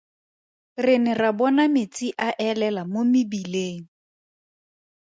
[0.85, 3.83] Re ne ra bona metsi a elela mo mebileng.